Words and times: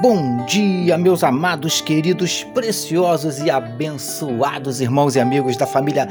Bom 0.00 0.46
dia, 0.46 0.96
meus 0.96 1.22
amados, 1.22 1.82
queridos, 1.82 2.42
preciosos 2.54 3.38
e 3.38 3.50
abençoados 3.50 4.80
irmãos 4.80 5.14
e 5.14 5.20
amigos 5.20 5.58
da 5.58 5.66
família 5.66 6.08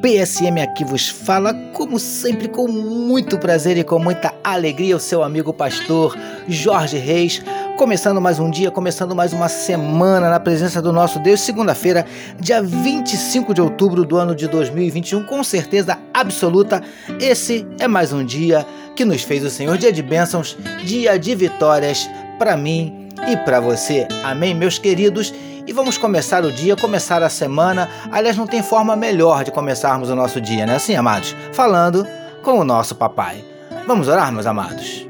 PSM 0.00 0.62
aqui 0.62 0.84
vos 0.84 1.08
fala, 1.08 1.52
como 1.72 1.98
sempre, 1.98 2.46
com 2.46 2.68
muito 2.68 3.36
prazer 3.36 3.76
e 3.76 3.82
com 3.82 3.98
muita 3.98 4.32
alegria, 4.44 4.96
o 4.96 5.00
seu 5.00 5.24
amigo 5.24 5.52
pastor 5.52 6.16
Jorge 6.46 6.98
Reis, 6.98 7.42
começando 7.76 8.20
mais 8.20 8.38
um 8.38 8.48
dia, 8.48 8.70
começando 8.70 9.12
mais 9.12 9.32
uma 9.32 9.48
semana 9.48 10.30
na 10.30 10.38
presença 10.38 10.80
do 10.80 10.92
nosso 10.92 11.18
Deus, 11.18 11.40
segunda-feira, 11.40 12.06
dia 12.38 12.62
25 12.62 13.52
de 13.52 13.60
outubro 13.60 14.04
do 14.04 14.18
ano 14.18 14.36
de 14.36 14.46
2021, 14.46 15.24
com 15.24 15.42
certeza 15.42 15.98
absoluta, 16.14 16.80
esse 17.18 17.66
é 17.80 17.88
mais 17.88 18.12
um 18.12 18.24
dia 18.24 18.64
que 18.94 19.04
nos 19.04 19.22
fez 19.22 19.44
o 19.44 19.50
Senhor, 19.50 19.76
dia 19.76 19.92
de 19.92 20.00
bênçãos, 20.00 20.56
dia 20.84 21.18
de 21.18 21.34
vitórias 21.34 22.08
para 22.38 22.56
mim 22.56 23.01
e 23.28 23.36
para 23.36 23.60
você. 23.60 24.06
Amém, 24.24 24.54
meus 24.54 24.78
queridos? 24.78 25.32
E 25.66 25.72
vamos 25.72 25.96
começar 25.96 26.44
o 26.44 26.52
dia, 26.52 26.76
começar 26.76 27.22
a 27.22 27.28
semana. 27.28 27.88
Aliás, 28.10 28.36
não 28.36 28.46
tem 28.46 28.62
forma 28.62 28.96
melhor 28.96 29.44
de 29.44 29.50
começarmos 29.50 30.10
o 30.10 30.16
nosso 30.16 30.40
dia, 30.40 30.66
né? 30.66 30.76
Assim, 30.76 30.96
amados? 30.96 31.36
Falando 31.52 32.06
com 32.42 32.58
o 32.58 32.64
nosso 32.64 32.94
papai. 32.94 33.44
Vamos 33.86 34.08
orar, 34.08 34.32
meus 34.32 34.46
amados? 34.46 35.06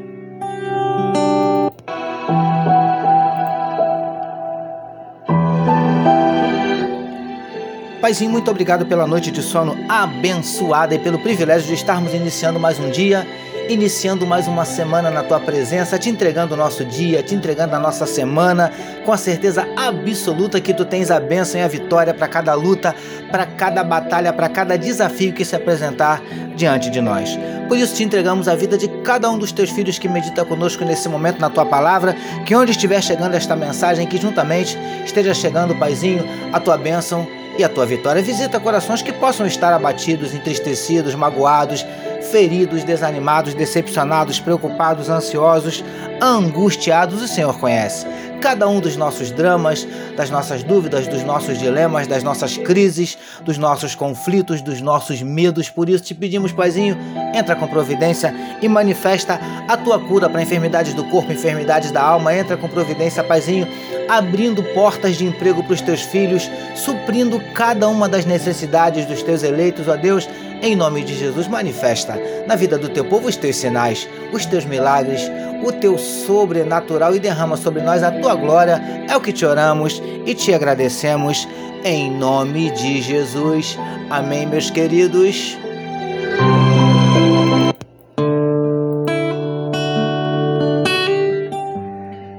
Paizinho, 8.02 8.32
muito 8.32 8.50
obrigado 8.50 8.84
pela 8.84 9.06
noite 9.06 9.30
de 9.30 9.40
sono 9.40 9.76
abençoada 9.88 10.92
e 10.92 10.98
pelo 10.98 11.20
privilégio 11.20 11.68
de 11.68 11.74
estarmos 11.74 12.12
iniciando 12.12 12.58
mais 12.58 12.78
um 12.80 12.90
dia 12.90 13.24
iniciando 13.68 14.26
mais 14.26 14.46
uma 14.46 14.64
semana 14.64 15.10
na 15.10 15.22
tua 15.22 15.40
presença, 15.40 15.98
te 15.98 16.08
entregando 16.08 16.54
o 16.54 16.56
nosso 16.56 16.84
dia, 16.84 17.22
te 17.22 17.34
entregando 17.34 17.74
a 17.74 17.78
nossa 17.78 18.06
semana, 18.06 18.70
com 19.04 19.12
a 19.12 19.16
certeza 19.16 19.66
absoluta 19.76 20.60
que 20.60 20.74
tu 20.74 20.84
tens 20.84 21.10
a 21.10 21.20
bênção 21.20 21.60
e 21.60 21.64
a 21.64 21.68
vitória 21.68 22.12
para 22.12 22.28
cada 22.28 22.54
luta, 22.54 22.94
para 23.30 23.46
cada 23.46 23.82
batalha, 23.82 24.32
para 24.32 24.48
cada 24.48 24.76
desafio 24.76 25.32
que 25.32 25.44
se 25.44 25.56
apresentar 25.56 26.22
diante 26.56 26.90
de 26.90 27.00
nós. 27.00 27.38
Por 27.68 27.78
isso 27.78 27.94
te 27.94 28.04
entregamos 28.04 28.48
a 28.48 28.54
vida 28.54 28.76
de 28.76 28.88
cada 29.02 29.30
um 29.30 29.38
dos 29.38 29.52
teus 29.52 29.70
filhos 29.70 29.98
que 29.98 30.08
medita 30.08 30.44
conosco 30.44 30.84
nesse 30.84 31.08
momento 31.08 31.40
na 31.40 31.48
tua 31.48 31.64
palavra, 31.64 32.14
que 32.44 32.54
onde 32.54 32.72
estiver 32.72 33.02
chegando 33.02 33.34
esta 33.34 33.56
mensagem, 33.56 34.06
que 34.06 34.18
juntamente 34.20 34.78
esteja 35.04 35.32
chegando, 35.32 35.74
Paizinho, 35.76 36.26
a 36.52 36.60
tua 36.60 36.76
bênção 36.76 37.26
e 37.58 37.64
a 37.64 37.68
tua 37.68 37.86
vitória. 37.86 38.22
Visita 38.22 38.60
corações 38.60 39.02
que 39.02 39.12
possam 39.12 39.46
estar 39.46 39.72
abatidos, 39.72 40.34
entristecidos, 40.34 41.14
magoados, 41.14 41.86
feridos, 42.30 42.84
desanimados, 42.84 43.54
decepcionados, 43.54 44.38
preocupados, 44.40 45.08
ansiosos, 45.08 45.84
angustiados, 46.20 47.22
o 47.22 47.28
Senhor 47.28 47.58
conhece. 47.58 48.06
Cada 48.40 48.68
um 48.68 48.80
dos 48.80 48.96
nossos 48.96 49.30
dramas, 49.30 49.86
das 50.16 50.28
nossas 50.28 50.64
dúvidas, 50.64 51.06
dos 51.06 51.22
nossos 51.22 51.58
dilemas, 51.58 52.08
das 52.08 52.24
nossas 52.24 52.56
crises, 52.56 53.16
dos 53.44 53.56
nossos 53.56 53.94
conflitos, 53.94 54.60
dos 54.60 54.80
nossos 54.80 55.22
medos. 55.22 55.70
Por 55.70 55.88
isso 55.88 56.02
te 56.02 56.14
pedimos, 56.14 56.50
Paizinho, 56.50 56.96
entra 57.34 57.54
com 57.54 57.68
providência 57.68 58.34
e 58.60 58.68
manifesta 58.68 59.38
a 59.68 59.76
tua 59.76 60.00
cura 60.00 60.28
para 60.28 60.42
enfermidades 60.42 60.92
do 60.92 61.04
corpo, 61.04 61.32
enfermidades 61.32 61.92
da 61.92 62.02
alma. 62.02 62.34
Entra 62.34 62.56
com 62.56 62.68
providência, 62.68 63.22
Paizinho, 63.22 63.68
abrindo 64.08 64.62
portas 64.74 65.16
de 65.16 65.24
emprego 65.24 65.62
para 65.62 65.74
os 65.74 65.80
teus 65.80 66.02
filhos, 66.02 66.50
suprindo 66.74 67.40
cada 67.54 67.88
uma 67.88 68.08
das 68.08 68.24
necessidades 68.24 69.06
dos 69.06 69.22
teus 69.22 69.44
eleitos, 69.44 69.86
ó 69.86 69.96
Deus 69.96 70.28
em 70.62 70.76
nome 70.76 71.02
de 71.02 71.18
Jesus, 71.18 71.48
manifesta 71.48 72.16
na 72.46 72.54
vida 72.54 72.78
do 72.78 72.88
teu 72.88 73.04
povo 73.04 73.28
os 73.28 73.36
teus 73.36 73.56
sinais, 73.56 74.08
os 74.32 74.46
teus 74.46 74.64
milagres, 74.64 75.28
o 75.64 75.72
teu 75.72 75.98
sobrenatural 75.98 77.16
e 77.16 77.18
derrama 77.18 77.56
sobre 77.56 77.82
nós 77.82 78.02
a 78.04 78.12
tua 78.12 78.36
glória. 78.36 78.80
É 79.08 79.16
o 79.16 79.20
que 79.20 79.32
te 79.32 79.44
oramos 79.44 80.00
e 80.24 80.34
te 80.36 80.54
agradecemos 80.54 81.48
em 81.84 82.08
nome 82.10 82.70
de 82.70 83.02
Jesus. 83.02 83.76
Amém, 84.08 84.46
meus 84.46 84.70
queridos. 84.70 85.58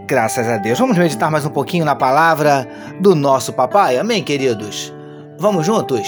Graças 0.07 0.47
a 0.47 0.57
Deus. 0.57 0.79
Vamos 0.79 0.97
meditar 0.97 1.29
mais 1.29 1.45
um 1.45 1.49
pouquinho 1.49 1.83
na 1.83 1.95
palavra 1.95 2.65
do 3.01 3.15
nosso 3.15 3.51
papai. 3.51 3.97
Amém, 3.97 4.23
queridos. 4.23 4.93
Vamos 5.37 5.65
juntos? 5.65 6.07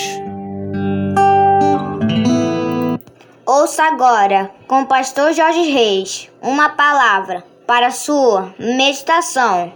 Ouça 3.66 3.82
agora, 3.82 4.52
com 4.68 4.82
o 4.82 4.86
pastor 4.86 5.34
Jorge 5.34 5.72
Reis, 5.72 6.30
uma 6.40 6.70
palavra 6.70 7.44
para 7.66 7.90
sua 7.90 8.54
meditação. 8.60 9.74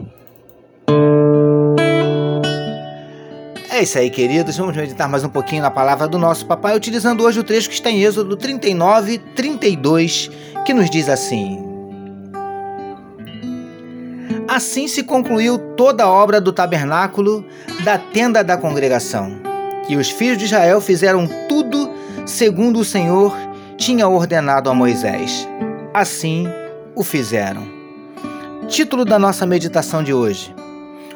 É 3.71 3.81
isso 3.81 3.97
aí, 3.97 4.11
queridos. 4.11 4.55
Vamos 4.57 4.77
meditar 4.77 5.09
mais 5.09 5.23
um 5.23 5.29
pouquinho 5.29 5.63
na 5.63 5.71
palavra 5.71 6.07
do 6.07 6.19
nosso 6.19 6.45
papai, 6.45 6.77
utilizando 6.77 7.23
hoje 7.23 7.39
o 7.39 7.43
trecho 7.43 7.67
que 7.67 7.73
está 7.73 7.89
em 7.89 8.03
Êxodo 8.03 8.37
39, 8.37 9.17
32, 9.35 10.29
que 10.67 10.71
nos 10.71 10.87
diz 10.87 11.09
assim: 11.09 11.57
Assim 14.47 14.87
se 14.87 15.01
concluiu 15.01 15.57
toda 15.75 16.03
a 16.03 16.09
obra 16.11 16.39
do 16.39 16.53
tabernáculo 16.53 17.43
da 17.83 17.97
tenda 17.97 18.43
da 18.43 18.55
congregação. 18.55 19.41
E 19.87 19.97
os 19.97 20.11
filhos 20.11 20.37
de 20.37 20.45
Israel 20.45 20.79
fizeram 20.79 21.27
tudo 21.47 21.89
segundo 22.23 22.81
o 22.81 22.85
Senhor 22.85 23.48
tinha 23.79 24.07
ordenado 24.09 24.69
a 24.69 24.73
Moisés. 24.73 25.47
Assim 25.93 26.47
o 26.93 27.01
fizeram. 27.01 27.63
Título 28.67 29.05
da 29.05 29.17
nossa 29.17 29.45
meditação 29.45 30.03
de 30.03 30.13
hoje: 30.13 30.53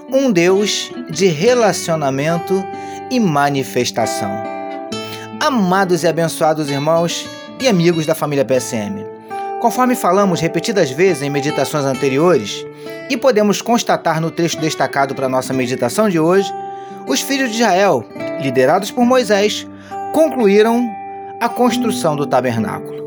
Um 0.09 0.31
Deus 0.31 0.90
de 1.12 1.28
relacionamento 1.28 2.63
e 3.12 3.19
manifestação. 3.19 4.31
Amados 5.41 6.03
e 6.03 6.07
abençoados 6.07 6.69
irmãos 6.69 7.29
e 7.59 7.68
amigos 7.68 8.06
da 8.06 8.16
família 8.16 8.46
PSM, 8.46 9.06
conforme 9.59 9.94
falamos 9.94 10.40
repetidas 10.40 10.90
vezes 10.90 11.22
em 11.22 11.30
meditações 11.30 11.84
anteriores, 11.84 12.66
e 13.09 13.18
podemos 13.18 13.62
constatar 13.62 14.22
no 14.22 14.31
trecho 14.31 14.57
destacado 14.59 15.13
para 15.13 15.28
nossa 15.28 15.53
meditação 15.53 16.07
de 16.07 16.18
hoje, 16.18 16.51
os 17.07 17.19
filhos 17.19 17.51
de 17.51 17.57
Israel, 17.57 18.06
liderados 18.41 18.90
por 18.90 19.06
Moisés, 19.06 19.68
concluíram 20.13 21.03
a 21.44 21.50
construção 21.50 22.16
do 22.16 22.26
tabernáculo. 22.26 23.04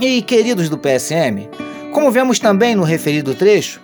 E, 0.00 0.22
queridos 0.22 0.70
do 0.70 0.78
PSM, 0.78 1.50
como 1.92 2.10
vemos 2.10 2.38
também 2.38 2.74
no 2.74 2.82
referido 2.82 3.34
trecho, 3.34 3.78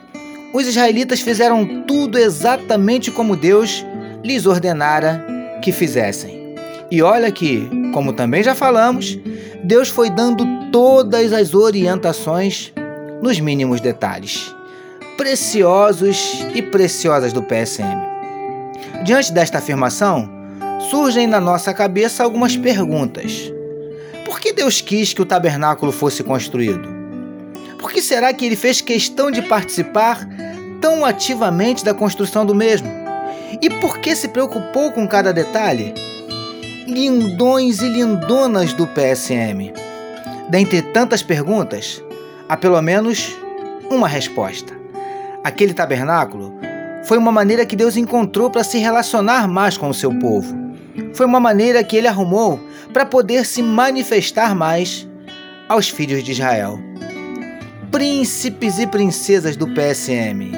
os 0.55 0.67
israelitas 0.67 1.21
fizeram 1.21 1.83
tudo 1.83 2.19
exatamente 2.19 3.11
como 3.11 3.37
Deus 3.37 3.85
lhes 4.25 4.47
ordenara 4.47 5.23
que 5.63 5.71
fizessem. 5.71 6.55
E 6.91 7.03
olha 7.03 7.31
que, 7.31 7.69
como 7.93 8.15
também 8.15 8.43
já 8.43 8.55
falamos, 8.55 9.19
Deus 9.63 9.91
foi 9.91 10.09
dando 10.09 10.47
todas 10.73 11.35
as 11.35 11.53
orientações 11.53 12.73
nos 13.21 13.39
mínimos 13.39 13.83
detalhes. 13.83 14.51
Preciosos 15.19 16.43
e 16.55 16.63
preciosas 16.63 17.35
do 17.35 17.43
PSM. 17.43 18.01
Diante 19.05 19.31
desta 19.31 19.59
afirmação, 19.59 20.27
surgem 20.89 21.27
na 21.27 21.39
nossa 21.39 21.75
cabeça 21.75 22.25
algumas 22.25 22.57
perguntas. 22.57 23.53
Por 24.35 24.41
que 24.41 24.53
Deus 24.53 24.81
quis 24.81 25.15
que 25.15 25.23
o 25.23 25.25
tabernáculo 25.25 25.93
fosse 25.93 26.25
construído? 26.25 26.89
Por 27.79 27.93
que 27.93 28.03
será 28.03 28.35
que 28.35 28.45
ele 28.45 28.57
fez 28.57 28.81
questão 28.81 29.31
de 29.31 29.41
participar 29.41 30.29
tão 30.81 31.05
ativamente 31.05 31.85
da 31.85 31.95
construção 31.95 32.45
do 32.45 32.53
mesmo? 32.53 32.89
E 33.63 33.71
por 33.71 33.99
que 33.99 34.17
se 34.17 34.27
preocupou 34.27 34.91
com 34.91 35.07
cada 35.07 35.33
detalhe? 35.33 35.95
Lindões 36.85 37.81
e 37.81 37.89
lindonas 37.89 38.73
do 38.73 38.89
PSM. 38.89 39.73
Dentre 40.49 40.83
tantas 40.83 41.23
perguntas, 41.23 42.03
há 42.49 42.57
pelo 42.57 42.83
menos 42.83 43.37
uma 43.89 44.09
resposta. 44.09 44.77
Aquele 45.45 45.73
tabernáculo 45.73 46.53
foi 47.05 47.19
uma 47.19 47.31
maneira 47.31 47.65
que 47.65 47.77
Deus 47.77 47.97
encontrou 47.97 48.51
para 48.51 48.65
se 48.65 48.79
relacionar 48.79 49.47
mais 49.47 49.79
com 49.79 49.89
o 49.89 49.95
seu 49.95 50.13
povo. 50.19 50.53
Foi 51.15 51.25
uma 51.25 51.39
maneira 51.39 51.85
que 51.85 51.97
ele 51.97 52.09
arrumou 52.09 52.59
para 52.93 53.07
poder 53.07 53.45
se 53.45 53.63
manifestar 53.63 54.55
mais 54.55 55.09
aos 55.69 55.89
filhos 55.89 56.23
de 56.23 56.33
Israel. 56.33 56.79
Príncipes 57.91 58.79
e 58.79 58.87
princesas 58.87 59.57
do 59.57 59.67
PSM. 59.69 60.53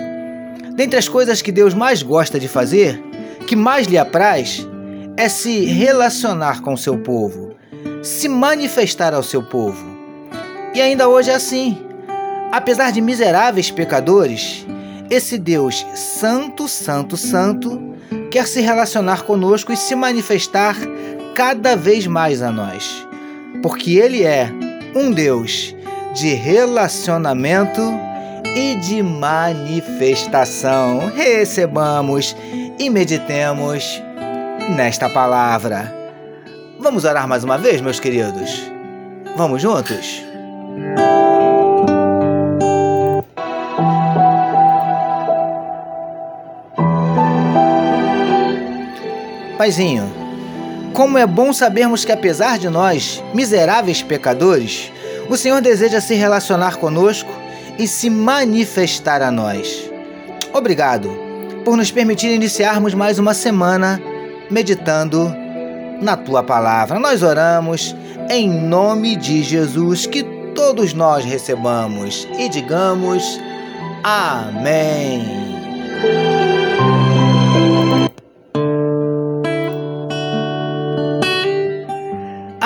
Dentre 0.74 0.98
as 0.98 1.08
coisas 1.08 1.40
que 1.40 1.52
Deus 1.52 1.74
mais 1.74 2.02
gosta 2.02 2.38
de 2.38 2.48
fazer, 2.48 3.02
que 3.46 3.56
mais 3.56 3.86
lhe 3.86 3.96
apraz, 3.96 4.66
é 5.16 5.28
se 5.28 5.64
relacionar 5.64 6.60
com 6.60 6.74
o 6.74 6.78
seu 6.78 6.98
povo, 6.98 7.54
se 8.02 8.28
manifestar 8.28 9.14
ao 9.14 9.22
seu 9.22 9.42
povo. 9.42 9.96
E 10.74 10.80
ainda 10.80 11.08
hoje 11.08 11.30
é 11.30 11.34
assim. 11.34 11.78
Apesar 12.52 12.92
de 12.92 13.00
miseráveis 13.00 13.70
pecadores, 13.70 14.66
esse 15.10 15.38
Deus 15.38 15.86
Santo, 15.94 16.68
Santo, 16.68 17.16
Santo 17.16 17.94
quer 18.30 18.46
se 18.46 18.60
relacionar 18.60 19.22
conosco 19.22 19.72
e 19.72 19.76
se 19.76 19.94
manifestar 19.94 20.76
cada 21.36 21.76
vez 21.76 22.06
mais 22.06 22.40
a 22.40 22.50
nós, 22.50 23.06
porque 23.62 23.98
Ele 23.98 24.24
é 24.24 24.50
um 24.94 25.12
Deus 25.12 25.76
de 26.14 26.32
relacionamento 26.32 27.82
e 28.54 28.76
de 28.76 29.02
manifestação. 29.02 31.12
Recebamos 31.14 32.34
e 32.78 32.88
meditemos 32.88 34.02
nesta 34.74 35.10
palavra. 35.10 35.94
Vamos 36.80 37.04
orar 37.04 37.28
mais 37.28 37.44
uma 37.44 37.58
vez, 37.58 37.82
meus 37.82 38.00
queridos? 38.00 38.72
Vamos 39.36 39.60
juntos? 39.60 40.24
Paizinho, 49.58 50.25
como 50.92 51.18
é 51.18 51.26
bom 51.26 51.52
sabermos 51.52 52.04
que 52.04 52.12
apesar 52.12 52.58
de 52.58 52.68
nós, 52.68 53.22
miseráveis 53.34 54.02
pecadores, 54.02 54.92
o 55.28 55.36
Senhor 55.36 55.60
deseja 55.60 56.00
se 56.00 56.14
relacionar 56.14 56.76
conosco 56.76 57.30
e 57.78 57.86
se 57.86 58.08
manifestar 58.08 59.22
a 59.22 59.30
nós. 59.30 59.90
Obrigado 60.52 61.10
por 61.64 61.76
nos 61.76 61.90
permitir 61.90 62.30
iniciarmos 62.32 62.94
mais 62.94 63.18
uma 63.18 63.34
semana 63.34 64.00
meditando 64.50 65.34
na 66.00 66.16
tua 66.16 66.42
palavra. 66.42 66.98
Nós 66.98 67.22
oramos 67.22 67.94
em 68.30 68.48
nome 68.48 69.16
de 69.16 69.42
Jesus 69.42 70.06
que 70.06 70.22
todos 70.54 70.94
nós 70.94 71.24
recebamos 71.24 72.26
e 72.38 72.48
digamos 72.48 73.40
amém. 74.02 75.24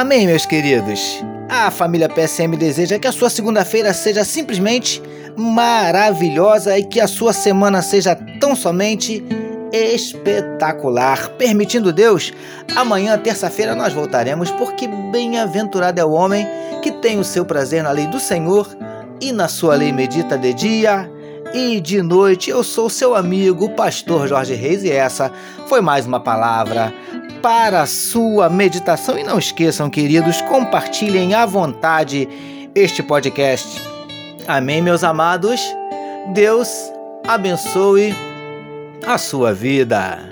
Amém, 0.00 0.26
meus 0.26 0.46
queridos. 0.46 1.22
A 1.46 1.70
família 1.70 2.08
PSM 2.08 2.56
deseja 2.56 2.98
que 2.98 3.06
a 3.06 3.12
sua 3.12 3.28
segunda-feira 3.28 3.92
seja 3.92 4.24
simplesmente 4.24 5.02
maravilhosa 5.36 6.78
e 6.78 6.84
que 6.84 6.98
a 6.98 7.06
sua 7.06 7.34
semana 7.34 7.82
seja 7.82 8.16
tão 8.40 8.56
somente 8.56 9.22
espetacular. 9.70 11.28
Permitindo 11.36 11.92
Deus, 11.92 12.32
amanhã, 12.74 13.18
terça-feira, 13.18 13.74
nós 13.74 13.92
voltaremos, 13.92 14.50
porque 14.52 14.88
bem-aventurado 15.12 16.00
é 16.00 16.04
o 16.04 16.12
homem 16.12 16.48
que 16.82 16.92
tem 16.92 17.18
o 17.18 17.24
seu 17.24 17.44
prazer 17.44 17.82
na 17.82 17.90
lei 17.90 18.06
do 18.06 18.18
Senhor 18.18 18.74
e 19.20 19.32
na 19.32 19.48
sua 19.48 19.74
lei 19.74 19.92
medita 19.92 20.38
de 20.38 20.54
dia 20.54 21.10
e 21.52 21.78
de 21.78 22.00
noite. 22.00 22.48
Eu 22.48 22.64
sou 22.64 22.88
seu 22.88 23.14
amigo, 23.14 23.68
pastor 23.72 24.26
Jorge 24.26 24.54
Reis, 24.54 24.82
e 24.82 24.90
essa 24.90 25.30
foi 25.68 25.82
mais 25.82 26.06
uma 26.06 26.20
palavra 26.20 26.90
para 27.42 27.82
a 27.82 27.86
sua 27.86 28.48
meditação. 28.48 29.18
E 29.18 29.22
não 29.22 29.38
esqueçam, 29.38 29.90
queridos, 29.90 30.40
compartilhem 30.42 31.34
à 31.34 31.46
vontade 31.46 32.28
este 32.74 33.02
podcast. 33.02 33.80
Amém, 34.46 34.80
meus 34.82 35.04
amados? 35.04 35.60
Deus 36.32 36.92
abençoe 37.26 38.14
a 39.06 39.18
sua 39.18 39.52
vida. 39.52 40.28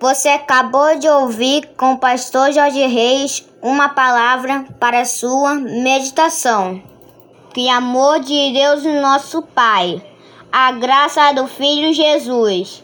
Você 0.00 0.28
acabou 0.28 0.98
de 0.98 1.08
ouvir 1.08 1.70
com 1.76 1.94
o 1.94 1.98
pastor 1.98 2.52
Jorge 2.52 2.86
Reis 2.86 3.46
uma 3.62 3.88
palavra 3.88 4.66
para 4.78 5.00
a 5.00 5.04
sua 5.06 5.54
meditação. 5.54 6.82
Que 7.54 7.70
amor 7.70 8.20
de 8.20 8.52
Deus, 8.52 8.84
nosso 9.00 9.40
Pai, 9.40 10.02
a 10.52 10.72
graça 10.72 11.32
do 11.32 11.46
Filho 11.46 11.94
Jesus 11.94 12.83